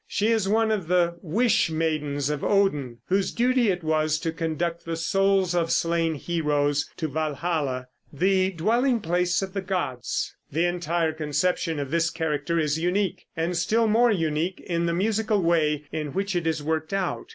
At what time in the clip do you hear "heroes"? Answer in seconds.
6.15-6.89